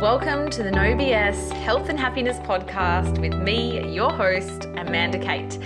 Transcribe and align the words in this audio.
Welcome 0.00 0.48
to 0.50 0.62
the 0.62 0.70
No 0.70 0.94
BS 0.94 1.50
Health 1.50 1.88
and 1.88 1.98
Happiness 1.98 2.38
Podcast 2.38 3.20
with 3.20 3.34
me, 3.34 3.92
your 3.92 4.12
host, 4.12 4.66
Amanda 4.76 5.18
Kate, 5.18 5.58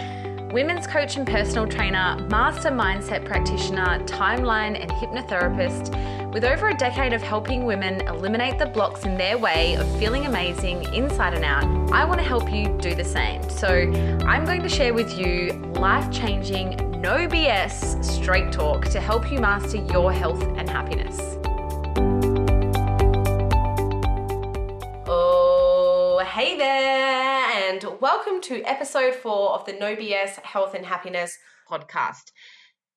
women's 0.50 0.86
coach 0.86 1.18
and 1.18 1.26
personal 1.26 1.68
trainer, 1.68 2.16
master 2.30 2.70
mindset 2.70 3.26
practitioner, 3.26 3.98
timeline, 4.06 4.80
and 4.80 4.90
hypnotherapist. 4.92 6.32
With 6.32 6.44
over 6.44 6.70
a 6.70 6.74
decade 6.74 7.12
of 7.12 7.20
helping 7.20 7.66
women 7.66 8.00
eliminate 8.08 8.58
the 8.58 8.64
blocks 8.64 9.04
in 9.04 9.18
their 9.18 9.36
way 9.36 9.74
of 9.74 9.86
feeling 9.98 10.24
amazing 10.24 10.84
inside 10.94 11.34
and 11.34 11.44
out, 11.44 11.92
I 11.92 12.06
want 12.06 12.18
to 12.18 12.26
help 12.26 12.50
you 12.50 12.74
do 12.80 12.94
the 12.94 13.04
same. 13.04 13.46
So, 13.50 13.68
I'm 14.26 14.46
going 14.46 14.62
to 14.62 14.68
share 14.70 14.94
with 14.94 15.18
you 15.18 15.52
life 15.74 16.10
changing, 16.10 17.02
no 17.02 17.28
BS 17.28 18.02
straight 18.02 18.50
talk 18.50 18.86
to 18.86 18.98
help 18.98 19.30
you 19.30 19.40
master 19.40 19.76
your 19.76 20.10
health 20.10 20.42
and 20.56 20.70
happiness. 20.70 21.36
Hey 26.34 26.56
there, 26.56 27.68
and 27.68 27.84
welcome 28.00 28.40
to 28.40 28.62
episode 28.62 29.14
four 29.14 29.50
of 29.50 29.66
the 29.66 29.74
No 29.74 29.94
BS 29.94 30.40
Health 30.40 30.72
and 30.72 30.86
Happiness 30.86 31.36
podcast. 31.70 32.32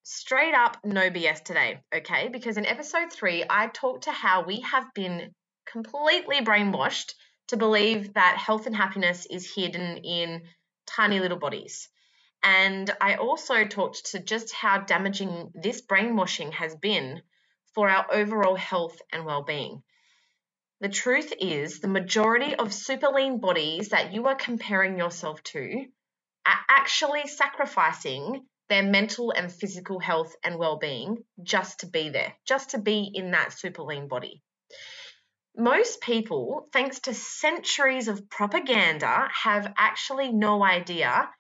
Straight 0.04 0.54
up, 0.54 0.78
no 0.86 1.10
BS 1.10 1.44
today, 1.44 1.82
okay? 1.94 2.30
Because 2.30 2.56
in 2.56 2.66
episode 2.66 3.12
three, 3.12 3.44
I 3.50 3.68
talked 3.68 4.06
to 4.06 4.14
how 4.14 4.46
we 4.46 4.62
have 4.62 4.86
been 4.94 5.32
completely 5.70 6.38
brainwashed 6.46 7.14
to 7.50 7.58
believe 7.58 8.14
that 8.14 8.38
health 8.38 8.68
and 8.68 8.76
happiness 8.76 9.28
is 9.30 9.54
hidden 9.54 9.98
in 9.98 10.44
tiny 10.88 11.20
little 11.20 11.38
bodies. 11.38 11.90
And 12.42 12.90
I 13.02 13.16
also 13.16 13.66
talked 13.66 14.12
to 14.12 14.20
just 14.20 14.54
how 14.54 14.78
damaging 14.78 15.52
this 15.54 15.82
brainwashing 15.82 16.54
has 16.54 16.74
been 16.74 17.22
for 17.74 17.90
our 17.90 18.06
overall 18.14 18.56
health 18.56 19.02
and 19.12 19.26
well 19.26 19.44
being. 19.44 19.84
The 20.86 20.92
truth 20.92 21.34
is, 21.42 21.80
the 21.80 21.88
majority 21.88 22.54
of 22.54 22.72
super 22.72 23.08
lean 23.08 23.40
bodies 23.40 23.90
that 23.90 24.14
you 24.14 24.28
are 24.28 24.36
comparing 24.36 25.00
yourself 25.00 25.42
to 25.46 25.88
are 26.46 26.60
actually 26.70 27.26
sacrificing 27.26 28.46
their 28.70 28.84
mental 28.84 29.32
and 29.32 29.52
physical 29.52 30.00
health 30.00 30.36
and 30.44 30.60
well 30.60 30.78
being 30.78 31.24
just 31.42 31.80
to 31.80 31.88
be 31.88 32.10
there, 32.10 32.36
just 32.46 32.70
to 32.70 32.78
be 32.78 33.10
in 33.12 33.32
that 33.32 33.52
super 33.52 33.82
lean 33.82 34.08
body. 34.08 34.44
Most 35.58 36.02
people, 36.02 36.70
thanks 36.72 37.00
to 37.00 37.16
centuries 37.16 38.08
of 38.08 38.30
propaganda, 38.30 39.28
have 39.34 39.74
actually 39.80 40.32
no 40.32 40.64
idea 40.64 41.32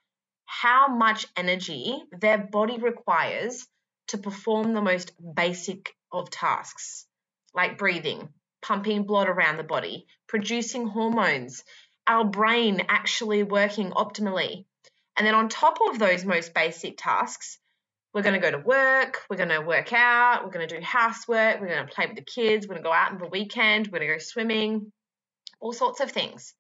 how 0.45 0.88
much 0.88 1.27
energy 1.38 2.03
their 2.20 2.39
body 2.39 2.80
requires 2.80 3.67
to 4.08 4.17
perform 4.17 4.73
the 4.73 4.81
most 4.81 5.11
basic 5.36 5.94
of 6.11 6.31
tasks, 6.31 7.05
like 7.53 7.77
breathing, 7.77 8.33
pumping 8.66 9.03
blood 9.03 9.30
around 9.30 9.58
the 9.58 9.63
body, 9.63 10.08
producing 10.27 10.88
hormones, 10.88 11.63
our 12.08 12.25
brain 12.25 12.81
actually 12.89 13.44
working 13.44 13.91
optimally. 13.91 14.66
And 15.16 15.25
then 15.25 15.35
on 15.35 15.49
top 15.49 15.77
of 15.88 15.99
those 15.99 16.25
most 16.25 16.53
basic 16.53 16.97
tasks, 16.97 17.59
we're 18.11 18.23
going 18.23 18.33
to 18.33 18.39
go 18.39 18.52
to 18.52 18.66
work, 18.66 19.21
we're 19.30 19.38
going 19.38 19.49
to 19.49 19.61
work 19.61 19.93
out, 19.93 20.43
we're 20.43 20.52
going 20.52 20.67
to 20.67 20.80
do 20.80 20.83
housework, 20.83 21.61
we're 21.61 21.67
going 21.67 21.86
to 21.86 21.93
play 21.93 22.08
with 22.08 22.16
the 22.16 22.23
kids, 22.23 22.66
we're 22.66 22.73
going 22.73 22.83
to 22.83 22.89
go 22.89 22.93
out 22.93 23.11
on 23.11 23.19
the 23.19 23.27
weekend, 23.27 23.88
we're 23.88 23.99
going 23.99 24.09
to 24.09 24.16
go 24.16 24.19
swimming, 24.19 24.91
all 25.59 25.73
sorts 25.73 25.99
of 25.99 26.11
things. 26.11 26.53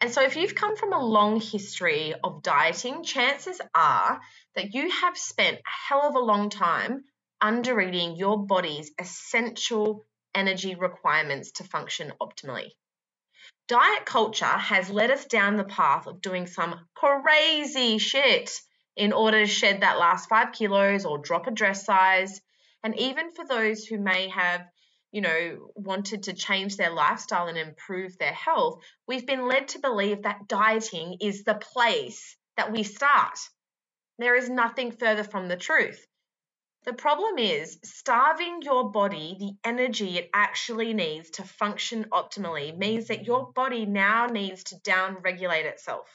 And 0.00 0.10
so, 0.10 0.22
if 0.22 0.34
you've 0.36 0.54
come 0.54 0.76
from 0.76 0.94
a 0.94 1.04
long 1.04 1.40
history 1.40 2.14
of 2.24 2.42
dieting, 2.42 3.04
chances 3.04 3.60
are 3.74 4.20
that 4.56 4.74
you 4.74 4.90
have 4.90 5.16
spent 5.16 5.58
a 5.58 5.60
hell 5.88 6.08
of 6.08 6.14
a 6.14 6.18
long 6.18 6.48
time 6.48 7.04
under 7.40 7.80
eating 7.80 8.16
your 8.16 8.44
body's 8.46 8.90
essential 8.98 10.06
energy 10.34 10.74
requirements 10.74 11.52
to 11.52 11.64
function 11.64 12.12
optimally. 12.20 12.70
Diet 13.68 14.04
culture 14.04 14.44
has 14.44 14.90
led 14.90 15.10
us 15.10 15.26
down 15.26 15.56
the 15.56 15.64
path 15.64 16.06
of 16.06 16.20
doing 16.20 16.46
some 16.46 16.74
crazy 16.94 17.98
shit 17.98 18.50
in 18.96 19.12
order 19.12 19.40
to 19.40 19.46
shed 19.46 19.82
that 19.82 19.98
last 19.98 20.28
five 20.28 20.52
kilos 20.52 21.04
or 21.04 21.18
drop 21.18 21.46
a 21.46 21.50
dress 21.50 21.84
size. 21.84 22.40
And 22.82 22.98
even 22.98 23.30
for 23.32 23.44
those 23.44 23.84
who 23.84 23.98
may 23.98 24.28
have, 24.28 24.66
you 25.12 25.20
know, 25.20 25.70
wanted 25.76 26.24
to 26.24 26.32
change 26.32 26.76
their 26.76 26.90
lifestyle 26.90 27.46
and 27.46 27.56
improve 27.56 28.18
their 28.18 28.32
health, 28.32 28.82
we've 29.06 29.26
been 29.26 29.46
led 29.46 29.68
to 29.68 29.78
believe 29.78 30.22
that 30.22 30.48
dieting 30.48 31.18
is 31.20 31.44
the 31.44 31.54
place 31.54 32.36
that 32.56 32.72
we 32.72 32.82
start. 32.82 33.38
There 34.18 34.34
is 34.34 34.50
nothing 34.50 34.92
further 34.92 35.24
from 35.24 35.48
the 35.48 35.56
truth. 35.56 36.04
The 36.84 36.94
problem 36.94 37.38
is 37.38 37.78
starving 37.84 38.62
your 38.62 38.90
body 38.90 39.36
the 39.38 39.68
energy 39.68 40.16
it 40.16 40.30
actually 40.32 40.94
needs 40.94 41.30
to 41.32 41.44
function 41.44 42.06
optimally 42.10 42.76
means 42.76 43.08
that 43.08 43.26
your 43.26 43.52
body 43.52 43.84
now 43.84 44.26
needs 44.26 44.64
to 44.64 44.78
down 44.78 45.16
regulate 45.22 45.66
itself. 45.66 46.08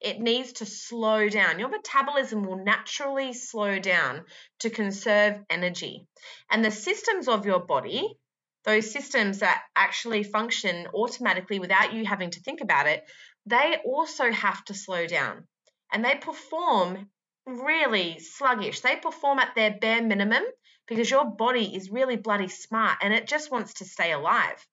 It 0.00 0.20
needs 0.20 0.52
to 0.54 0.66
slow 0.66 1.28
down. 1.28 1.58
Your 1.58 1.68
metabolism 1.68 2.44
will 2.44 2.62
naturally 2.64 3.32
slow 3.32 3.80
down 3.80 4.24
to 4.60 4.70
conserve 4.70 5.44
energy. 5.50 6.06
And 6.48 6.64
the 6.64 6.70
systems 6.70 7.26
of 7.26 7.44
your 7.44 7.58
body, 7.58 8.16
those 8.64 8.92
systems 8.92 9.40
that 9.40 9.64
actually 9.74 10.22
function 10.22 10.86
automatically 10.94 11.58
without 11.58 11.92
you 11.92 12.06
having 12.06 12.30
to 12.30 12.40
think 12.40 12.60
about 12.60 12.86
it, 12.86 13.04
they 13.46 13.78
also 13.84 14.30
have 14.30 14.64
to 14.66 14.74
slow 14.74 15.08
down. 15.08 15.48
And 15.92 16.04
they 16.04 16.14
perform 16.14 17.10
really 17.48 18.18
sluggish. 18.18 18.80
They 18.80 18.96
perform 18.96 19.38
at 19.38 19.54
their 19.54 19.76
bare 19.80 20.02
minimum 20.02 20.44
because 20.86 21.10
your 21.10 21.24
body 21.24 21.74
is 21.74 21.90
really 21.90 22.16
bloody 22.16 22.48
smart 22.48 22.98
and 23.02 23.12
it 23.12 23.26
just 23.26 23.50
wants 23.50 23.74
to 23.74 23.84
stay 23.84 24.12
alive. 24.12 24.66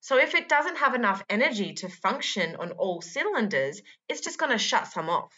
So 0.00 0.18
if 0.18 0.34
it 0.34 0.48
doesn't 0.48 0.78
have 0.78 0.94
enough 0.94 1.24
energy 1.28 1.74
to 1.74 1.88
function 1.88 2.56
on 2.56 2.72
all 2.72 3.00
cylinders, 3.00 3.82
it's 4.08 4.20
just 4.20 4.38
going 4.38 4.52
to 4.52 4.58
shut 4.58 4.86
some 4.86 5.10
off. 5.10 5.32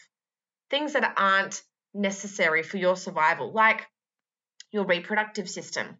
Things 0.68 0.92
that 0.92 1.14
aren't 1.16 1.62
necessary 1.94 2.62
for 2.62 2.76
your 2.76 2.96
survival, 2.96 3.52
like 3.52 3.86
your 4.70 4.84
reproductive 4.84 5.48
system. 5.48 5.98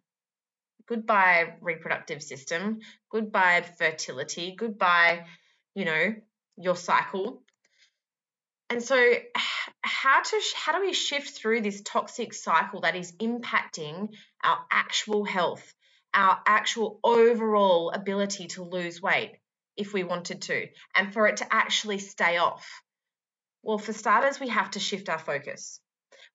Goodbye, 0.87 1.55
reproductive 1.61 2.21
system. 2.21 2.79
Goodbye, 3.09 3.63
fertility. 3.77 4.55
Goodbye, 4.57 5.25
you 5.75 5.85
know, 5.85 6.15
your 6.57 6.75
cycle. 6.75 7.43
And 8.71 8.81
so 8.81 8.97
how 9.81 10.21
to 10.21 10.41
how 10.55 10.71
do 10.71 10.85
we 10.85 10.93
shift 10.93 11.31
through 11.31 11.61
this 11.61 11.81
toxic 11.81 12.33
cycle 12.33 12.81
that 12.81 12.95
is 12.95 13.11
impacting 13.13 14.15
our 14.41 14.59
actual 14.71 15.25
health, 15.25 15.73
our 16.13 16.39
actual 16.47 16.97
overall 17.03 17.91
ability 17.91 18.47
to 18.47 18.63
lose 18.63 19.01
weight 19.01 19.35
if 19.75 19.93
we 19.93 20.03
wanted 20.05 20.43
to, 20.43 20.69
and 20.95 21.13
for 21.13 21.27
it 21.27 21.37
to 21.37 21.53
actually 21.53 21.99
stay 21.99 22.37
off? 22.37 22.65
Well, 23.61 23.77
for 23.77 23.91
starters, 23.91 24.39
we 24.39 24.47
have 24.47 24.71
to 24.71 24.79
shift 24.79 25.09
our 25.09 25.19
focus. 25.19 25.81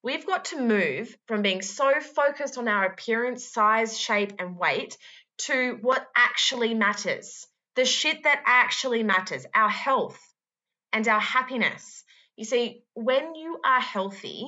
We've 0.02 0.26
got 0.26 0.44
to 0.46 0.60
move 0.60 1.16
from 1.26 1.40
being 1.40 1.62
so 1.62 2.00
focused 2.00 2.58
on 2.58 2.68
our 2.68 2.84
appearance, 2.84 3.50
size, 3.50 3.98
shape, 3.98 4.34
and 4.38 4.58
weight 4.58 4.98
to 5.38 5.78
what 5.80 6.06
actually 6.14 6.74
matters 6.74 7.46
the 7.76 7.86
shit 7.86 8.24
that 8.24 8.42
actually 8.44 9.02
matters 9.02 9.46
our 9.54 9.70
health 9.70 10.20
and 10.92 11.06
our 11.08 11.20
happiness 11.20 12.04
you 12.36 12.44
see, 12.44 12.82
when 12.94 13.34
you 13.34 13.58
are 13.64 13.80
healthy 13.80 14.46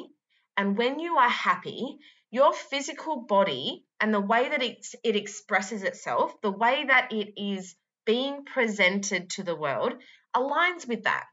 and 0.57 0.77
when 0.77 0.99
you 0.99 1.17
are 1.17 1.29
happy, 1.29 1.99
your 2.31 2.53
physical 2.53 3.23
body 3.23 3.85
and 4.01 4.13
the 4.13 4.21
way 4.21 4.49
that 4.51 4.63
it, 4.63 4.87
it 5.03 5.17
expresses 5.17 5.83
itself, 5.83 6.41
the 6.43 6.51
way 6.51 6.85
that 6.87 7.13
it 7.13 7.41
is 7.41 7.75
being 8.05 8.45
presented 8.45 9.31
to 9.31 9.43
the 9.43 9.57
world, 9.57 9.95
aligns 10.37 10.87
with 10.87 11.05
that. 11.05 11.25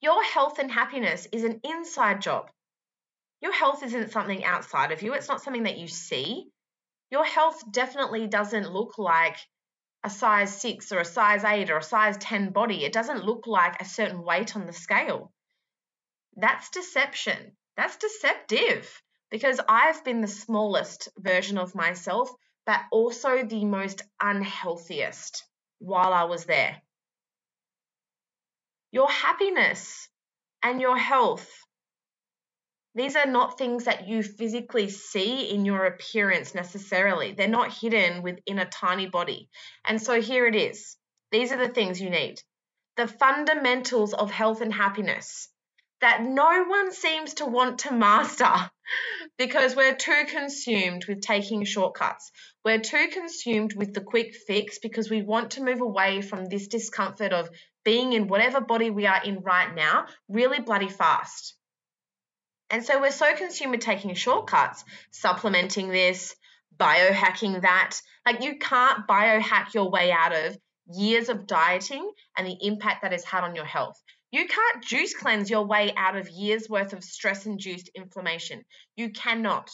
Your 0.00 0.22
health 0.22 0.58
and 0.58 0.70
happiness 0.70 1.26
is 1.32 1.44
an 1.44 1.60
inside 1.64 2.20
job. 2.20 2.50
Your 3.40 3.52
health 3.52 3.82
isn't 3.82 4.12
something 4.12 4.44
outside 4.44 4.92
of 4.92 5.02
you, 5.02 5.14
it's 5.14 5.28
not 5.28 5.42
something 5.42 5.64
that 5.64 5.78
you 5.78 5.88
see. 5.88 6.46
Your 7.10 7.24
health 7.24 7.62
definitely 7.70 8.26
doesn't 8.26 8.72
look 8.72 8.98
like 8.98 9.36
a 10.04 10.10
size 10.10 10.60
six 10.60 10.92
or 10.92 11.00
a 11.00 11.04
size 11.04 11.44
eight 11.44 11.70
or 11.70 11.78
a 11.78 11.82
size 11.82 12.18
10 12.18 12.50
body. 12.50 12.84
It 12.84 12.92
doesn't 12.92 13.24
look 13.24 13.46
like 13.46 13.80
a 13.80 13.86
certain 13.86 14.22
weight 14.22 14.54
on 14.54 14.66
the 14.66 14.72
scale. 14.72 15.32
That's 16.36 16.68
deception. 16.70 17.56
That's 17.76 17.96
deceptive 17.96 19.02
because 19.30 19.60
I've 19.68 20.04
been 20.04 20.20
the 20.20 20.28
smallest 20.28 21.08
version 21.18 21.58
of 21.58 21.74
myself, 21.74 22.30
but 22.66 22.80
also 22.92 23.44
the 23.44 23.64
most 23.64 24.02
unhealthiest 24.20 25.44
while 25.78 26.12
I 26.12 26.24
was 26.24 26.44
there. 26.44 26.80
Your 28.92 29.10
happiness 29.10 30.08
and 30.62 30.80
your 30.80 30.96
health 30.96 31.50
these 32.94 33.16
are 33.16 33.26
not 33.26 33.58
things 33.58 33.84
that 33.84 34.08
you 34.08 34.22
physically 34.22 34.88
see 34.90 35.50
in 35.50 35.64
your 35.64 35.84
appearance 35.86 36.54
necessarily. 36.54 37.32
They're 37.32 37.48
not 37.48 37.72
hidden 37.72 38.22
within 38.22 38.58
a 38.60 38.66
tiny 38.66 39.06
body. 39.06 39.48
And 39.84 40.00
so 40.00 40.20
here 40.20 40.46
it 40.46 40.54
is. 40.56 40.96
These 41.32 41.52
are 41.52 41.58
the 41.58 41.72
things 41.72 42.00
you 42.00 42.10
need. 42.10 42.40
The 42.96 43.08
fundamentals 43.08 44.14
of 44.14 44.30
health 44.30 44.60
and 44.60 44.72
happiness. 44.72 45.48
that 46.00 46.22
no 46.22 46.64
one 46.64 46.92
seems 46.92 47.34
to 47.34 47.46
want 47.46 47.80
to 47.80 47.92
master 47.92 48.52
because 49.38 49.74
we're 49.74 49.94
too 49.94 50.24
consumed 50.28 51.06
with 51.06 51.20
taking 51.22 51.64
shortcuts. 51.64 52.30
We're 52.64 52.80
too 52.80 53.08
consumed 53.12 53.74
with 53.74 53.94
the 53.94 54.02
quick 54.02 54.34
fix 54.34 54.78
because 54.78 55.10
we 55.10 55.22
want 55.22 55.52
to 55.52 55.64
move 55.64 55.80
away 55.80 56.20
from 56.20 56.44
this 56.46 56.68
discomfort 56.68 57.32
of 57.32 57.48
being 57.84 58.12
in 58.12 58.28
whatever 58.28 58.60
body 58.60 58.90
we 58.90 59.06
are 59.06 59.22
in 59.24 59.40
right 59.40 59.74
now 59.74 60.06
really 60.28 60.60
bloody 60.60 60.88
fast. 60.88 61.56
And 62.74 62.84
so 62.84 63.00
we're 63.00 63.12
so 63.12 63.36
consumed 63.36 63.70
with 63.70 63.82
taking 63.82 64.12
shortcuts, 64.14 64.84
supplementing 65.12 65.90
this, 65.90 66.34
biohacking 66.76 67.62
that. 67.62 68.00
Like 68.26 68.42
you 68.42 68.58
can't 68.58 69.06
biohack 69.06 69.74
your 69.74 69.88
way 69.92 70.10
out 70.10 70.34
of 70.34 70.58
years 70.92 71.28
of 71.28 71.46
dieting 71.46 72.10
and 72.36 72.44
the 72.44 72.56
impact 72.60 73.02
that 73.02 73.12
has 73.12 73.22
had 73.22 73.44
on 73.44 73.54
your 73.54 73.64
health. 73.64 74.02
You 74.32 74.48
can't 74.48 74.82
juice 74.82 75.14
cleanse 75.14 75.48
your 75.50 75.64
way 75.64 75.92
out 75.96 76.16
of 76.16 76.28
years 76.30 76.68
worth 76.68 76.92
of 76.94 77.04
stress 77.04 77.46
induced 77.46 77.90
inflammation. 77.94 78.64
You 78.96 79.10
cannot. 79.10 79.70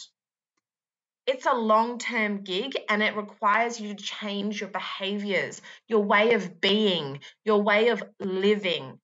It's 1.26 1.47
a 1.47 1.55
long 1.55 1.97
term 1.97 2.43
gig 2.43 2.76
and 2.91 3.02
it 3.02 3.17
requires 3.17 3.81
you 3.81 3.94
to 3.94 4.05
change 4.05 4.61
your 4.61 4.69
behaviors, 4.69 5.62
your 5.88 6.05
way 6.05 6.35
of 6.35 6.61
being, 6.61 7.20
your 7.47 7.62
way 7.62 7.88
of 7.88 8.02
living. 8.20 8.99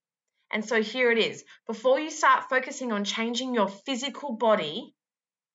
And 0.53 0.65
so 0.65 0.83
here 0.83 1.11
it 1.11 1.19
is. 1.19 1.45
Before 1.67 1.99
you 1.99 2.11
start 2.11 2.49
focusing 2.49 2.93
on 2.93 3.05
changing 3.05 3.55
your 3.55 3.69
physical 3.69 4.33
body, 4.33 4.95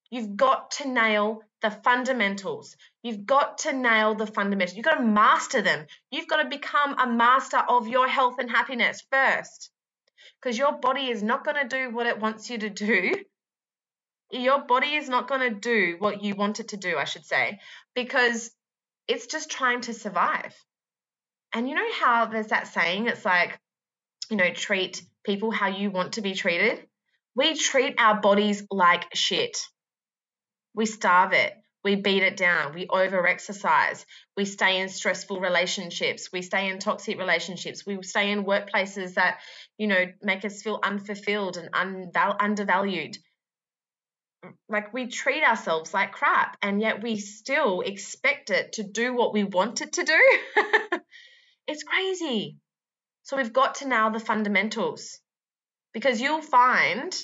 you've 0.09 0.35
got 0.35 0.71
to 0.71 0.87
nail 0.87 1.41
the 1.61 1.71
fundamentals. 1.71 2.75
You've 3.03 3.25
got 3.25 3.59
to 3.59 3.73
nail 3.73 4.15
the 4.15 4.27
fundamentals. 4.27 4.75
You've 4.75 4.85
got 4.85 4.97
to 4.97 5.03
master 5.03 5.61
them. 5.61 5.85
You've 6.11 6.27
got 6.27 6.43
to 6.43 6.49
become 6.49 6.99
a 6.99 7.07
master 7.07 7.57
of 7.57 7.87
your 7.87 8.07
health 8.07 8.35
and 8.39 8.49
happiness 8.49 9.03
first 9.11 9.71
because 10.41 10.57
your 10.57 10.73
body 10.73 11.09
is 11.09 11.23
not 11.23 11.45
going 11.45 11.57
to 11.57 11.67
do 11.67 11.93
what 11.93 12.07
it 12.07 12.19
wants 12.19 12.49
you 12.49 12.57
to 12.57 12.69
do. 12.69 13.15
Your 14.31 14.63
body 14.63 14.95
is 14.95 15.09
not 15.09 15.27
going 15.27 15.41
to 15.41 15.59
do 15.59 15.97
what 15.99 16.23
you 16.23 16.35
want 16.35 16.59
it 16.59 16.69
to 16.69 16.77
do, 16.77 16.97
I 16.97 17.03
should 17.03 17.25
say, 17.25 17.59
because 17.95 18.49
it's 19.07 19.27
just 19.27 19.51
trying 19.51 19.81
to 19.81 19.93
survive. 19.93 20.55
And 21.53 21.67
you 21.67 21.75
know 21.75 21.91
how 21.99 22.27
there's 22.27 22.47
that 22.47 22.67
saying, 22.67 23.07
it's 23.07 23.25
like, 23.25 23.59
you 24.31 24.37
know, 24.37 24.51
treat 24.53 25.03
people 25.23 25.51
how 25.51 25.67
you 25.67 25.91
want 25.91 26.13
to 26.13 26.21
be 26.21 26.33
treated? 26.33 26.87
We 27.35 27.55
treat 27.55 27.95
our 27.99 28.19
bodies 28.19 28.63
like 28.71 29.13
shit. 29.13 29.57
We 30.73 30.85
starve 30.85 31.33
it. 31.33 31.53
We 31.83 31.95
beat 31.95 32.23
it 32.23 32.37
down. 32.37 32.73
We 32.73 32.87
over 32.87 33.25
exercise. 33.27 34.05
We 34.37 34.45
stay 34.45 34.79
in 34.79 34.89
stressful 34.89 35.39
relationships. 35.39 36.29
We 36.31 36.43
stay 36.43 36.69
in 36.69 36.79
toxic 36.79 37.17
relationships. 37.17 37.85
We 37.85 38.01
stay 38.03 38.31
in 38.31 38.45
workplaces 38.45 39.15
that, 39.15 39.39
you 39.77 39.87
know, 39.87 40.05
make 40.21 40.45
us 40.45 40.61
feel 40.61 40.79
unfulfilled 40.81 41.57
and 41.57 41.71
unval- 41.71 42.37
undervalued. 42.39 43.17
Like 44.69 44.93
we 44.93 45.07
treat 45.07 45.43
ourselves 45.43 45.93
like 45.93 46.13
crap, 46.13 46.57
and 46.61 46.81
yet 46.81 47.03
we 47.03 47.17
still 47.17 47.81
expect 47.81 48.49
it 48.49 48.73
to 48.73 48.83
do 48.83 49.13
what 49.13 49.33
we 49.33 49.43
want 49.43 49.81
it 49.81 49.93
to 49.93 50.03
do. 50.03 50.39
it's 51.67 51.83
crazy. 51.83 52.57
So 53.31 53.37
we've 53.37 53.53
got 53.53 53.75
to 53.75 53.87
nail 53.87 54.11
the 54.11 54.19
fundamentals 54.19 55.21
because 55.93 56.19
you'll 56.19 56.41
find 56.41 57.15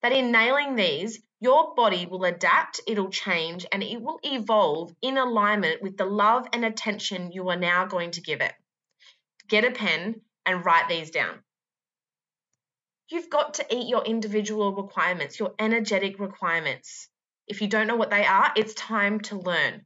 that 0.00 0.12
in 0.12 0.30
nailing 0.30 0.76
these, 0.76 1.20
your 1.40 1.74
body 1.74 2.06
will 2.06 2.22
adapt, 2.22 2.82
it'll 2.86 3.10
change, 3.10 3.66
and 3.72 3.82
it 3.82 4.00
will 4.00 4.20
evolve 4.22 4.94
in 5.02 5.18
alignment 5.18 5.82
with 5.82 5.96
the 5.96 6.04
love 6.04 6.46
and 6.52 6.64
attention 6.64 7.32
you 7.32 7.48
are 7.48 7.56
now 7.56 7.84
going 7.84 8.12
to 8.12 8.20
give 8.20 8.42
it. 8.42 8.52
Get 9.48 9.64
a 9.64 9.72
pen 9.72 10.20
and 10.44 10.64
write 10.64 10.88
these 10.88 11.10
down. 11.10 11.40
You've 13.10 13.28
got 13.28 13.54
to 13.54 13.66
eat 13.68 13.88
your 13.88 14.04
individual 14.04 14.72
requirements, 14.72 15.40
your 15.40 15.52
energetic 15.58 16.20
requirements. 16.20 17.08
If 17.48 17.60
you 17.60 17.66
don't 17.66 17.88
know 17.88 17.96
what 17.96 18.10
they 18.10 18.24
are, 18.24 18.52
it's 18.54 18.74
time 18.74 19.18
to 19.22 19.36
learn. 19.40 19.84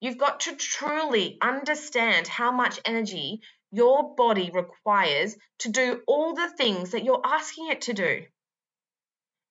You've 0.00 0.16
got 0.16 0.40
to 0.40 0.56
truly 0.56 1.36
understand 1.42 2.28
how 2.28 2.50
much 2.50 2.80
energy 2.86 3.42
your 3.70 4.14
body 4.14 4.50
requires 4.52 5.36
to 5.60 5.68
do 5.68 6.00
all 6.06 6.34
the 6.34 6.48
things 6.56 6.90
that 6.90 7.04
you're 7.04 7.20
asking 7.24 7.68
it 7.68 7.82
to 7.82 7.92
do 7.92 8.22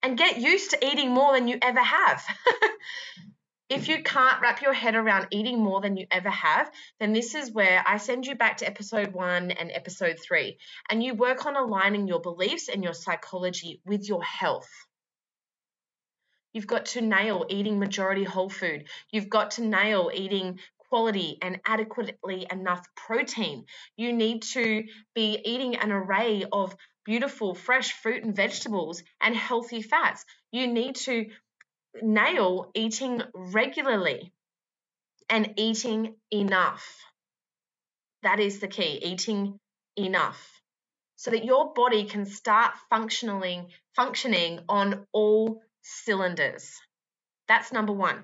and 0.04 0.18
get 0.18 0.40
used 0.40 0.72
to 0.72 0.86
eating 0.86 1.12
more 1.12 1.34
than 1.34 1.48
you 1.48 1.58
ever 1.62 1.82
have. 1.82 2.24
if 3.70 3.88
you 3.90 4.02
can't 4.02 4.42
wrap 4.42 4.62
your 4.62 4.74
head 4.74 4.96
around 4.96 5.28
eating 5.32 5.62
more 5.62 5.82
than 5.82 5.98
you 5.98 6.08
ever 6.10 6.30
have, 6.30 6.72
then 7.00 7.14
this 7.14 7.36
is 7.36 7.52
where 7.52 7.84
I 7.86 7.98
send 7.98 8.26
you 8.26 8.36
back 8.36 8.58
to 8.58 8.68
episode 8.68 9.14
one 9.14 9.52
and 9.52 9.72
episode 9.74 10.18
three, 10.20 10.58
and 10.90 11.04
you 11.04 11.14
work 11.14 11.46
on 11.46 11.56
aligning 11.56 12.08
your 12.08 12.22
beliefs 12.22 12.70
and 12.70 12.84
your 12.84 12.94
psychology 12.94 13.82
with 13.86 14.08
your 14.08 14.24
health. 14.24 14.70
You've 16.54 16.68
got 16.68 16.86
to 16.88 17.02
nail 17.02 17.46
eating 17.50 17.78
majority 17.78 18.24
whole 18.24 18.50
food. 18.50 18.88
You've 19.12 19.30
got 19.30 19.52
to 19.52 19.62
nail 19.62 20.10
eating 20.14 20.60
quality 20.90 21.38
and 21.42 21.60
adequately 21.66 22.48
enough 22.52 22.88
protein. 22.96 23.66
You 23.96 24.14
need 24.14 24.44
to 24.54 24.84
be 25.14 25.40
eating 25.44 25.76
an 25.76 25.92
array 25.92 26.46
of 26.52 26.76
beautiful 27.06 27.56
fresh 27.56 27.94
fruit 27.94 28.24
and 28.24 28.36
vegetables 28.36 29.04
and 29.22 29.36
healthy 29.36 29.82
fats. 29.82 30.26
You 30.52 30.68
need 30.68 30.96
to 30.96 31.28
nail 32.02 32.72
eating 32.74 33.22
regularly 33.34 34.32
and 35.30 35.54
eating 35.58 36.16
enough. 36.32 36.86
That 38.24 38.40
is 38.40 38.60
the 38.60 38.68
key, 38.68 39.00
eating 39.02 39.60
enough. 39.96 40.62
So 41.16 41.32
that 41.32 41.46
your 41.46 41.74
body 41.74 42.06
can 42.06 42.26
start 42.26 42.74
functioning 42.90 43.68
functioning 43.96 44.60
on 44.70 45.08
all 45.12 45.62
cylinders. 45.82 46.78
That's 47.48 47.72
number 47.72 47.94
1. 47.94 48.22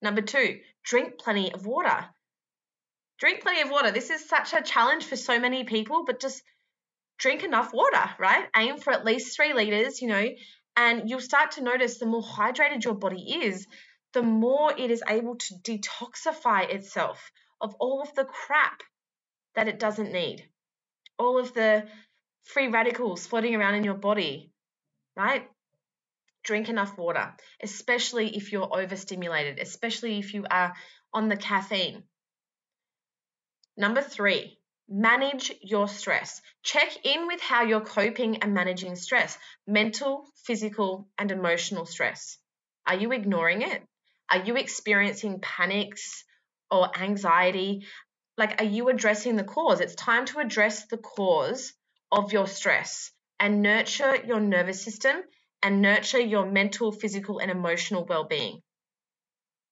Number 0.00 0.22
2, 0.22 0.60
drink 0.84 1.18
plenty 1.18 1.52
of 1.52 1.66
water. 1.66 2.06
Drink 3.18 3.42
plenty 3.42 3.60
of 3.62 3.70
water. 3.70 3.90
This 3.90 4.10
is 4.10 4.28
such 4.28 4.52
a 4.52 4.62
challenge 4.62 5.04
for 5.04 5.16
so 5.16 5.38
many 5.38 5.64
people, 5.64 6.04
but 6.04 6.20
just 6.20 6.42
drink 7.18 7.44
enough 7.44 7.72
water, 7.72 8.10
right? 8.18 8.46
Aim 8.56 8.78
for 8.78 8.92
at 8.92 9.04
least 9.04 9.36
three 9.36 9.52
liters, 9.52 10.02
you 10.02 10.08
know, 10.08 10.28
and 10.76 11.08
you'll 11.08 11.20
start 11.20 11.52
to 11.52 11.62
notice 11.62 11.98
the 11.98 12.06
more 12.06 12.22
hydrated 12.22 12.84
your 12.84 12.94
body 12.94 13.44
is, 13.44 13.66
the 14.12 14.22
more 14.22 14.72
it 14.76 14.90
is 14.90 15.02
able 15.08 15.36
to 15.36 15.54
detoxify 15.62 16.68
itself 16.68 17.30
of 17.60 17.74
all 17.78 18.02
of 18.02 18.14
the 18.14 18.24
crap 18.24 18.82
that 19.54 19.68
it 19.68 19.78
doesn't 19.78 20.12
need, 20.12 20.44
all 21.18 21.38
of 21.38 21.54
the 21.54 21.86
free 22.44 22.68
radicals 22.68 23.26
floating 23.26 23.54
around 23.54 23.74
in 23.74 23.84
your 23.84 23.94
body, 23.94 24.50
right? 25.16 25.48
Drink 26.42 26.68
enough 26.68 26.98
water, 26.98 27.34
especially 27.62 28.36
if 28.36 28.52
you're 28.52 28.76
overstimulated, 28.76 29.58
especially 29.58 30.18
if 30.18 30.34
you 30.34 30.46
are 30.50 30.74
on 31.12 31.28
the 31.28 31.36
caffeine. 31.36 32.02
Number 33.76 34.02
three, 34.02 34.58
Manage 34.94 35.52
your 35.62 35.88
stress. 35.88 36.42
Check 36.62 37.06
in 37.06 37.26
with 37.26 37.40
how 37.40 37.62
you're 37.62 37.80
coping 37.80 38.42
and 38.42 38.52
managing 38.52 38.94
stress 38.96 39.38
mental, 39.66 40.26
physical, 40.44 41.08
and 41.16 41.30
emotional 41.30 41.86
stress. 41.86 42.36
Are 42.86 42.96
you 42.96 43.12
ignoring 43.12 43.62
it? 43.62 43.82
Are 44.28 44.42
you 44.42 44.56
experiencing 44.56 45.40
panics 45.40 46.24
or 46.70 46.94
anxiety? 46.98 47.86
Like, 48.36 48.60
are 48.60 48.66
you 48.66 48.90
addressing 48.90 49.36
the 49.36 49.44
cause? 49.44 49.80
It's 49.80 49.94
time 49.94 50.26
to 50.26 50.40
address 50.40 50.86
the 50.86 50.98
cause 50.98 51.72
of 52.10 52.32
your 52.34 52.46
stress 52.46 53.12
and 53.40 53.62
nurture 53.62 54.16
your 54.26 54.40
nervous 54.40 54.82
system 54.82 55.22
and 55.62 55.80
nurture 55.80 56.20
your 56.20 56.46
mental, 56.46 56.92
physical, 56.92 57.38
and 57.38 57.50
emotional 57.50 58.04
well 58.04 58.24
being. 58.24 58.60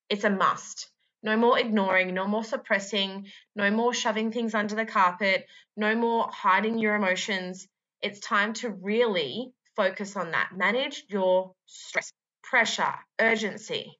It's 0.09 0.25
a 0.25 0.31
must. 0.31 0.91
No 1.23 1.37
more 1.37 1.59
ignoring, 1.59 2.15
no 2.15 2.27
more 2.27 2.45
suppressing, 2.45 3.27
no 3.55 3.71
more 3.71 3.93
shoving 3.93 4.33
things 4.33 4.55
under 4.55 4.75
the 4.75 4.87
carpet, 4.87 5.47
no 5.77 5.95
more 5.95 6.31
hiding 6.33 6.79
your 6.79 6.95
emotions. 6.95 7.69
It's 8.01 8.21
time 8.21 8.55
to 8.55 8.71
really 8.71 9.53
focus 9.77 10.17
on 10.17 10.31
that. 10.31 10.51
Manage 10.57 11.05
your 11.09 11.53
stress, 11.67 12.13
pressure, 12.43 12.95
urgency. 13.21 13.99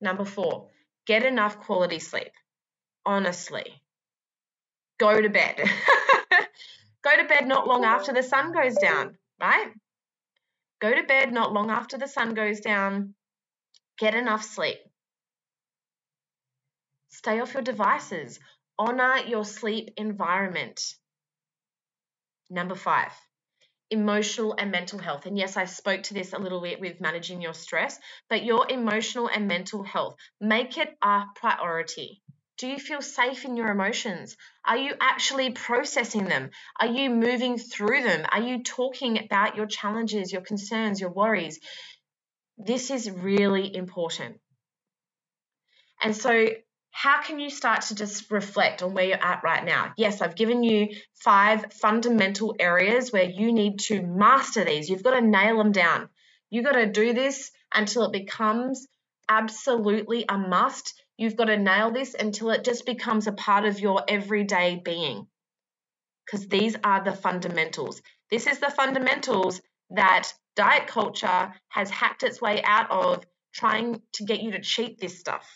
Number 0.00 0.24
four, 0.24 0.68
get 1.06 1.24
enough 1.24 1.60
quality 1.60 2.00
sleep. 2.00 2.32
Honestly, 3.04 3.80
go 4.98 5.20
to 5.20 5.28
bed. 5.28 5.56
go 7.02 7.16
to 7.16 7.28
bed 7.28 7.46
not 7.46 7.68
long 7.68 7.84
after 7.84 8.12
the 8.12 8.22
sun 8.22 8.52
goes 8.52 8.74
down, 8.76 9.16
right? 9.40 9.72
Go 10.80 10.94
to 10.94 11.02
bed 11.04 11.32
not 11.32 11.52
long 11.52 11.70
after 11.70 11.96
the 11.96 12.08
sun 12.08 12.34
goes 12.34 12.60
down. 12.60 13.14
Get 13.98 14.14
enough 14.14 14.44
sleep. 14.44 14.78
Stay 17.08 17.40
off 17.40 17.54
your 17.54 17.62
devices. 17.62 18.38
Honor 18.78 19.18
your 19.26 19.44
sleep 19.44 19.90
environment. 19.96 20.80
Number 22.50 22.74
five, 22.74 23.12
emotional 23.90 24.54
and 24.58 24.70
mental 24.70 24.98
health. 24.98 25.26
And 25.26 25.38
yes, 25.38 25.56
I 25.56 25.64
spoke 25.64 26.02
to 26.04 26.14
this 26.14 26.32
a 26.32 26.38
little 26.38 26.60
bit 26.60 26.80
with 26.80 27.00
managing 27.00 27.40
your 27.40 27.54
stress, 27.54 27.98
but 28.28 28.44
your 28.44 28.70
emotional 28.70 29.28
and 29.28 29.48
mental 29.48 29.82
health, 29.82 30.16
make 30.40 30.76
it 30.78 30.96
a 31.02 31.24
priority. 31.34 32.22
Do 32.58 32.68
you 32.68 32.78
feel 32.78 33.02
safe 33.02 33.44
in 33.44 33.56
your 33.56 33.68
emotions? 33.68 34.36
Are 34.64 34.78
you 34.78 34.94
actually 34.98 35.50
processing 35.50 36.24
them? 36.24 36.50
Are 36.80 36.86
you 36.86 37.10
moving 37.10 37.58
through 37.58 38.02
them? 38.02 38.24
Are 38.30 38.40
you 38.40 38.62
talking 38.62 39.18
about 39.22 39.56
your 39.56 39.66
challenges, 39.66 40.32
your 40.32 40.40
concerns, 40.40 41.00
your 41.00 41.10
worries? 41.10 41.60
This 42.56 42.90
is 42.90 43.10
really 43.10 43.74
important. 43.76 44.40
And 46.02 46.16
so, 46.16 46.48
how 46.90 47.20
can 47.20 47.38
you 47.38 47.50
start 47.50 47.82
to 47.82 47.94
just 47.94 48.30
reflect 48.30 48.82
on 48.82 48.94
where 48.94 49.04
you're 49.04 49.22
at 49.22 49.42
right 49.44 49.62
now? 49.62 49.92
Yes, 49.98 50.22
I've 50.22 50.34
given 50.34 50.62
you 50.62 50.96
five 51.22 51.74
fundamental 51.74 52.56
areas 52.58 53.12
where 53.12 53.28
you 53.28 53.52
need 53.52 53.80
to 53.80 54.00
master 54.00 54.64
these. 54.64 54.88
You've 54.88 55.02
got 55.02 55.14
to 55.14 55.20
nail 55.20 55.58
them 55.58 55.72
down. 55.72 56.08
You've 56.48 56.64
got 56.64 56.72
to 56.72 56.86
do 56.86 57.12
this 57.12 57.50
until 57.74 58.04
it 58.04 58.12
becomes 58.12 58.86
absolutely 59.28 60.24
a 60.26 60.38
must. 60.38 60.94
You've 61.16 61.36
got 61.36 61.46
to 61.46 61.56
nail 61.56 61.90
this 61.90 62.14
until 62.14 62.50
it 62.50 62.64
just 62.64 62.84
becomes 62.84 63.26
a 63.26 63.32
part 63.32 63.64
of 63.64 63.80
your 63.80 64.02
everyday 64.06 64.76
being. 64.76 65.26
Because 66.24 66.46
these 66.48 66.76
are 66.82 67.02
the 67.02 67.12
fundamentals. 67.12 68.02
This 68.30 68.46
is 68.46 68.58
the 68.58 68.70
fundamentals 68.70 69.62
that 69.90 70.32
diet 70.56 70.88
culture 70.88 71.54
has 71.68 71.90
hacked 71.90 72.22
its 72.22 72.40
way 72.40 72.62
out 72.62 72.90
of 72.90 73.24
trying 73.54 74.02
to 74.14 74.24
get 74.24 74.42
you 74.42 74.50
to 74.52 74.60
cheat 74.60 75.00
this 75.00 75.18
stuff. 75.18 75.48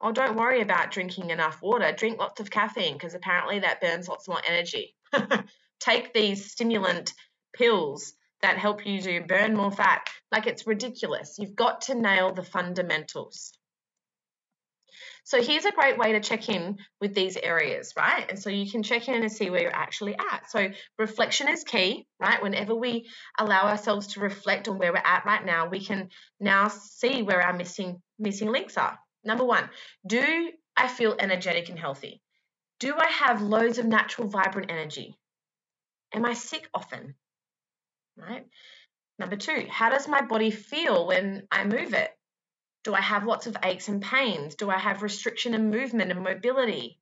Oh, 0.00 0.12
don't 0.12 0.36
worry 0.36 0.60
about 0.60 0.90
drinking 0.90 1.30
enough 1.30 1.60
water. 1.62 1.92
Drink 1.92 2.18
lots 2.18 2.40
of 2.40 2.50
caffeine 2.50 2.94
because 2.94 3.14
apparently 3.14 3.60
that 3.60 3.80
burns 3.80 4.08
lots 4.08 4.28
more 4.28 4.40
energy. 4.46 4.94
Take 5.80 6.14
these 6.14 6.50
stimulant 6.50 7.12
pills 7.54 8.14
that 8.42 8.58
help 8.58 8.86
you 8.86 9.00
to 9.00 9.20
burn 9.22 9.56
more 9.56 9.70
fat. 9.70 10.06
Like 10.30 10.46
it's 10.46 10.66
ridiculous. 10.66 11.36
You've 11.38 11.56
got 11.56 11.82
to 11.82 11.94
nail 11.94 12.32
the 12.32 12.42
fundamentals. 12.42 13.52
So 15.24 15.42
here's 15.42 15.64
a 15.64 15.72
great 15.72 15.98
way 15.98 16.12
to 16.12 16.20
check 16.20 16.48
in 16.48 16.78
with 17.00 17.14
these 17.14 17.36
areas, 17.36 17.94
right? 17.96 18.26
And 18.28 18.38
so 18.38 18.50
you 18.50 18.70
can 18.70 18.82
check 18.82 19.08
in 19.08 19.22
and 19.22 19.32
see 19.32 19.50
where 19.50 19.62
you're 19.62 19.74
actually 19.74 20.14
at. 20.14 20.50
So 20.50 20.68
reflection 20.98 21.48
is 21.48 21.64
key, 21.64 22.06
right? 22.20 22.42
Whenever 22.42 22.74
we 22.74 23.08
allow 23.38 23.68
ourselves 23.68 24.08
to 24.08 24.20
reflect 24.20 24.68
on 24.68 24.78
where 24.78 24.92
we're 24.92 24.98
at 24.98 25.24
right 25.24 25.44
now, 25.44 25.68
we 25.68 25.84
can 25.84 26.10
now 26.40 26.68
see 26.68 27.22
where 27.22 27.42
our 27.42 27.54
missing 27.54 28.02
missing 28.18 28.52
links 28.52 28.76
are. 28.76 28.98
Number 29.24 29.44
1, 29.44 29.68
do 30.06 30.50
I 30.76 30.88
feel 30.88 31.16
energetic 31.18 31.68
and 31.70 31.78
healthy? 31.78 32.20
Do 32.78 32.94
I 32.96 33.08
have 33.08 33.40
loads 33.42 33.78
of 33.78 33.86
natural 33.86 34.28
vibrant 34.28 34.70
energy? 34.70 35.16
Am 36.12 36.24
I 36.24 36.34
sick 36.34 36.68
often? 36.74 37.14
right? 38.16 38.44
Number 39.18 39.36
two, 39.36 39.66
how 39.68 39.90
does 39.90 40.08
my 40.08 40.22
body 40.22 40.50
feel 40.50 41.06
when 41.06 41.46
I 41.50 41.64
move 41.64 41.94
it? 41.94 42.10
Do 42.84 42.94
I 42.94 43.00
have 43.00 43.24
lots 43.24 43.46
of 43.46 43.56
aches 43.62 43.88
and 43.88 44.02
pains? 44.02 44.54
Do 44.54 44.70
I 44.70 44.78
have 44.78 45.02
restriction 45.02 45.54
in 45.54 45.70
movement 45.70 46.10
and 46.10 46.22
mobility? 46.22 46.98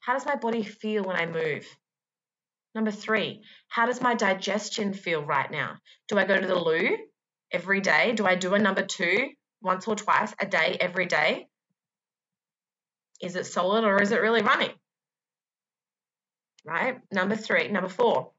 How 0.00 0.12
does 0.12 0.26
my 0.26 0.36
body 0.36 0.62
feel 0.62 1.04
when 1.04 1.16
I 1.16 1.26
move? 1.26 1.66
Number 2.74 2.90
three, 2.90 3.42
how 3.68 3.86
does 3.86 4.00
my 4.00 4.14
digestion 4.14 4.92
feel 4.92 5.22
right 5.22 5.50
now? 5.50 5.76
Do 6.08 6.18
I 6.18 6.26
go 6.26 6.38
to 6.38 6.46
the 6.46 6.54
loo 6.54 6.96
every 7.50 7.80
day? 7.80 8.12
Do 8.12 8.26
I 8.26 8.34
do 8.34 8.54
a 8.54 8.58
number 8.58 8.82
two 8.82 9.30
once 9.62 9.88
or 9.88 9.96
twice 9.96 10.34
a 10.38 10.46
day 10.46 10.76
every 10.78 11.06
day? 11.06 11.48
Is 13.22 13.34
it 13.36 13.46
solid 13.46 13.84
or 13.84 14.02
is 14.02 14.12
it 14.12 14.20
really 14.20 14.42
running? 14.42 14.72
Right? 16.64 17.00
Number 17.10 17.36
three, 17.36 17.68
number 17.68 17.88
four, 17.88 18.32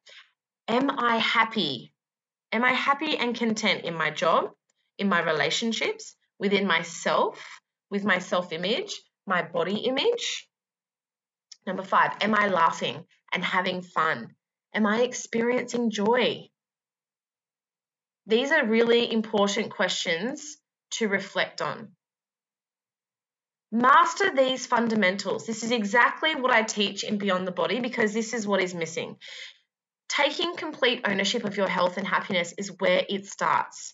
am 0.67 0.91
I 0.91 1.17
happy 1.17 1.93
Am 2.51 2.63
I 2.63 2.71
happy 2.71 3.17
and 3.17 3.35
content 3.35 3.83
in 3.83 3.93
my 3.93 4.09
job, 4.09 4.51
in 4.97 5.09
my 5.09 5.21
relationships, 5.21 6.15
within 6.39 6.67
myself, 6.67 7.43
with 7.89 8.03
my 8.03 8.19
self 8.19 8.51
image, 8.51 9.01
my 9.25 9.41
body 9.41 9.77
image? 9.77 10.47
Number 11.65 11.83
five, 11.83 12.11
am 12.21 12.33
I 12.33 12.47
laughing 12.47 13.03
and 13.33 13.43
having 13.43 13.81
fun? 13.81 14.35
Am 14.73 14.85
I 14.85 15.01
experiencing 15.01 15.91
joy? 15.91 16.47
These 18.25 18.51
are 18.51 18.65
really 18.65 19.11
important 19.11 19.71
questions 19.71 20.57
to 20.91 21.07
reflect 21.07 21.61
on. 21.61 21.89
Master 23.71 24.33
these 24.33 24.65
fundamentals. 24.65 25.45
This 25.45 25.63
is 25.63 25.71
exactly 25.71 26.35
what 26.35 26.51
I 26.51 26.63
teach 26.63 27.03
in 27.03 27.17
Beyond 27.17 27.45
the 27.45 27.51
Body 27.51 27.81
because 27.81 28.13
this 28.13 28.33
is 28.33 28.47
what 28.47 28.61
is 28.61 28.73
missing 28.73 29.17
taking 30.09 30.55
complete 30.55 31.01
ownership 31.05 31.43
of 31.43 31.57
your 31.57 31.67
health 31.67 31.97
and 31.97 32.07
happiness 32.07 32.53
is 32.57 32.71
where 32.79 33.03
it 33.07 33.25
starts. 33.25 33.93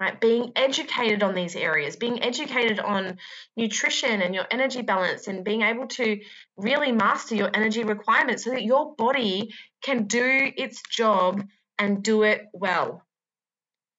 Right, 0.00 0.20
being 0.20 0.52
educated 0.54 1.24
on 1.24 1.34
these 1.34 1.56
areas, 1.56 1.96
being 1.96 2.22
educated 2.22 2.78
on 2.78 3.18
nutrition 3.56 4.22
and 4.22 4.32
your 4.32 4.46
energy 4.48 4.82
balance, 4.82 5.26
and 5.26 5.44
being 5.44 5.62
able 5.62 5.88
to 5.88 6.20
really 6.56 6.92
master 6.92 7.34
your 7.34 7.50
energy 7.52 7.82
requirements 7.82 8.44
so 8.44 8.50
that 8.50 8.62
your 8.62 8.94
body 8.94 9.52
can 9.82 10.04
do 10.04 10.52
its 10.56 10.82
job 10.82 11.42
and 11.80 12.04
do 12.04 12.22
it 12.22 12.42
well. 12.52 13.02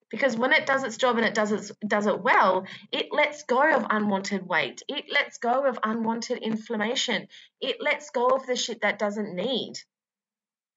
Because 0.09 0.35
when 0.35 0.53
it 0.53 0.65
does 0.65 0.83
its 0.83 0.97
job 0.97 1.17
and 1.17 1.25
it 1.25 1.35
does 1.35 1.51
it, 1.51 1.71
does 1.87 2.07
it 2.07 2.21
well, 2.21 2.65
it 2.91 3.11
lets 3.11 3.43
go 3.43 3.75
of 3.75 3.85
unwanted 3.89 4.47
weight. 4.47 4.81
It 4.87 5.05
lets 5.11 5.37
go 5.37 5.65
of 5.67 5.77
unwanted 5.83 6.39
inflammation. 6.39 7.27
It 7.61 7.81
lets 7.81 8.09
go 8.09 8.27
of 8.27 8.47
the 8.47 8.55
shit 8.55 8.81
that 8.81 8.99
doesn't 8.99 9.35
need 9.35 9.73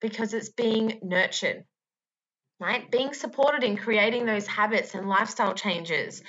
because 0.01 0.33
it's 0.33 0.49
being 0.49 0.99
nurtured, 1.01 1.63
right? 2.59 2.89
Being 2.89 3.13
supported 3.13 3.63
in 3.63 3.77
creating 3.77 4.25
those 4.25 4.47
habits 4.47 4.95
and 4.95 5.09
lifestyle 5.09 5.53
changes 5.53 6.23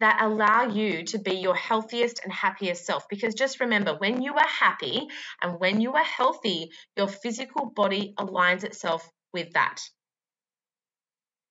that 0.00 0.20
allow 0.22 0.64
you 0.64 1.04
to 1.04 1.18
be 1.18 1.36
your 1.36 1.54
healthiest 1.54 2.20
and 2.22 2.32
happiest 2.32 2.84
self. 2.84 3.08
Because 3.08 3.34
just 3.34 3.60
remember, 3.60 3.94
when 3.94 4.20
you 4.22 4.34
are 4.34 4.46
happy 4.46 5.08
and 5.42 5.58
when 5.58 5.80
you 5.80 5.94
are 5.94 6.04
healthy, 6.04 6.70
your 6.96 7.08
physical 7.08 7.66
body 7.66 8.14
aligns 8.18 8.64
itself 8.64 9.08
with 9.32 9.52
that. 9.52 9.80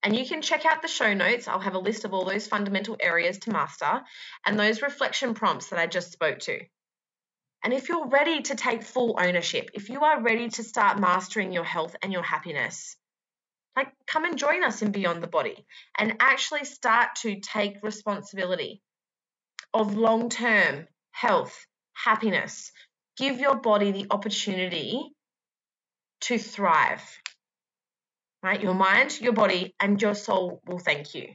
And 0.03 0.15
you 0.15 0.25
can 0.25 0.43
check 0.43 0.65
out 0.65 0.83
the 0.83 0.88
show 0.88 1.15
notes. 1.15 1.47
I'll 1.47 1.59
have 1.59 1.74
a 1.74 1.79
list 1.79 2.05
of 2.05 2.13
all 2.13 2.25
those 2.25 2.45
fundamental 2.45 2.95
areas 3.00 3.39
to 3.39 3.51
master 3.51 4.03
and 4.45 4.59
those 4.59 4.83
reflection 4.83 5.33
prompts 5.33 5.69
that 5.69 5.79
I 5.79 5.88
just 5.88 6.12
spoke 6.12 6.39
to. 6.41 6.59
And 7.63 7.74
if 7.74 7.89
you're 7.89 8.07
ready 8.07 8.43
to 8.43 8.55
take 8.55 8.83
full 8.83 9.17
ownership, 9.19 9.71
if 9.74 9.89
you 9.89 10.01
are 10.01 10.21
ready 10.21 10.50
to 10.50 10.63
start 10.63 11.00
mastering 11.00 11.51
your 11.51 11.63
health 11.63 11.95
and 12.03 12.13
your 12.13 12.21
happiness, 12.21 12.95
like 13.75 13.91
come 14.08 14.25
and 14.25 14.38
join 14.38 14.63
us 14.63 14.82
in 14.82 14.91
Beyond 14.91 15.22
the 15.22 15.27
Body 15.27 15.65
and 15.98 16.15
actually 16.20 16.65
start 16.65 17.15
to 17.22 17.39
take 17.39 17.84
responsibility 17.84 18.82
of 19.74 19.96
long 19.96 20.29
term 20.29 20.88
health, 21.12 21.55
happiness. 21.94 22.72
Give 23.17 23.39
your 23.39 23.55
body 23.55 23.91
the 23.91 24.08
opportunity 24.10 25.01
to 26.22 26.38
thrive. 26.38 27.03
Right? 28.44 28.62
Your 28.62 28.75
mind, 28.75 29.20
your 29.20 29.34
body, 29.34 29.74
and 29.79 30.01
your 30.01 30.13
soul 30.15 30.62
will 30.67 30.79
thank 30.79 31.15
you. 31.15 31.29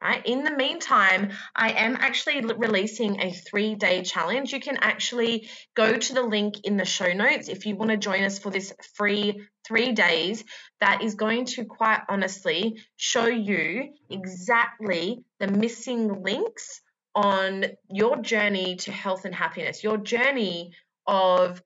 Right. 0.00 0.24
In 0.24 0.44
the 0.44 0.54
meantime, 0.54 1.32
I 1.56 1.70
am 1.70 1.96
actually 1.96 2.40
releasing 2.44 3.20
a 3.20 3.32
three 3.32 3.74
day 3.74 4.02
challenge. 4.02 4.52
You 4.52 4.60
can 4.60 4.76
actually 4.76 5.48
go 5.74 5.96
to 5.96 6.14
the 6.14 6.22
link 6.22 6.54
in 6.62 6.76
the 6.76 6.84
show 6.84 7.12
notes 7.12 7.48
if 7.48 7.66
you 7.66 7.74
want 7.74 7.90
to 7.90 7.96
join 7.96 8.22
us 8.22 8.38
for 8.38 8.50
this 8.50 8.72
free 8.94 9.40
three 9.68 9.92
days 9.92 10.42
that 10.80 11.02
is 11.02 11.14
going 11.14 11.44
to 11.44 11.64
quite 11.64 12.00
honestly 12.08 12.80
show 12.96 13.26
you 13.26 13.90
exactly 14.10 15.22
the 15.38 15.46
missing 15.46 16.22
links 16.22 16.80
on 17.14 17.66
your 17.90 18.16
journey 18.16 18.76
to 18.76 18.90
health 18.90 19.24
and 19.26 19.34
happiness, 19.34 19.84
your 19.84 19.98
journey 19.98 20.72
of 21.06 21.62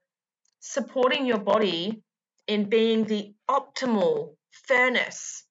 supporting 0.60 1.26
your 1.26 1.38
body 1.38 2.02
in 2.46 2.68
being 2.68 3.04
the 3.04 3.32
optimal 3.48 4.34
furnace 4.66 5.44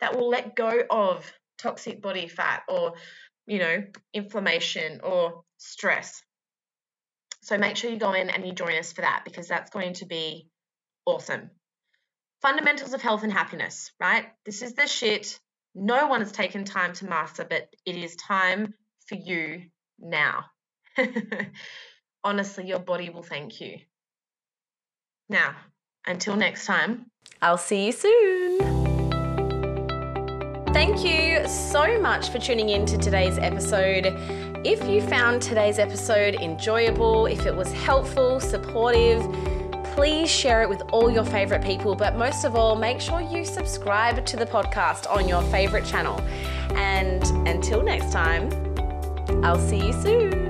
that 0.00 0.16
will 0.16 0.28
let 0.28 0.54
go 0.54 0.82
of 0.90 1.32
toxic 1.58 2.02
body 2.02 2.26
fat 2.26 2.62
or, 2.68 2.94
you 3.46 3.58
know, 3.58 3.84
inflammation 4.12 5.00
or 5.02 5.44
stress. 5.58 6.22
So 7.42 7.58
make 7.58 7.76
sure 7.76 7.90
you 7.90 7.98
go 7.98 8.12
in 8.12 8.30
and 8.30 8.46
you 8.46 8.52
join 8.52 8.78
us 8.78 8.92
for 8.92 9.00
that 9.00 9.22
because 9.24 9.48
that's 9.48 9.70
going 9.70 9.94
to 9.94 10.06
be 10.06 10.48
awesome. 11.04 11.50
Fundamentals 12.40 12.92
of 12.92 13.02
health 13.02 13.24
and 13.24 13.32
happiness, 13.32 13.92
right? 14.00 14.26
This 14.44 14.62
is 14.62 14.74
the 14.74 14.86
shit 14.86 15.38
no 15.74 16.06
one 16.06 16.20
has 16.20 16.32
taken 16.32 16.64
time 16.64 16.92
to 16.94 17.06
master, 17.06 17.46
but 17.48 17.74
it 17.86 17.96
is 17.96 18.14
time 18.16 18.74
for 19.06 19.14
you 19.14 19.62
now. 19.98 20.44
Honestly, 22.24 22.66
your 22.66 22.78
body 22.78 23.10
will 23.10 23.22
thank 23.22 23.60
you. 23.60 23.78
Now, 25.28 25.56
until 26.06 26.36
next 26.36 26.66
time, 26.66 27.06
I'll 27.40 27.58
see 27.58 27.86
you 27.86 27.92
soon. 27.92 28.58
Thank 30.72 31.04
you 31.04 31.46
so 31.48 32.00
much 32.00 32.30
for 32.30 32.38
tuning 32.38 32.68
in 32.68 32.86
to 32.86 32.98
today's 32.98 33.38
episode. 33.38 34.06
If 34.64 34.88
you 34.88 35.02
found 35.02 35.42
today's 35.42 35.80
episode 35.80 36.36
enjoyable, 36.36 37.26
if 37.26 37.46
it 37.46 37.54
was 37.54 37.72
helpful, 37.72 38.38
supportive, 38.38 39.20
please 39.96 40.30
share 40.30 40.62
it 40.62 40.68
with 40.68 40.82
all 40.92 41.10
your 41.10 41.24
favorite 41.24 41.64
people. 41.64 41.96
But 41.96 42.14
most 42.16 42.44
of 42.44 42.54
all, 42.54 42.76
make 42.76 43.00
sure 43.00 43.20
you 43.20 43.44
subscribe 43.44 44.24
to 44.24 44.36
the 44.36 44.46
podcast 44.46 45.10
on 45.10 45.26
your 45.26 45.42
favorite 45.50 45.84
channel. 45.84 46.20
And 46.76 47.24
until 47.48 47.82
next 47.82 48.12
time, 48.12 48.50
I'll 49.42 49.58
see 49.58 49.84
you 49.84 49.92
soon. 49.94 50.41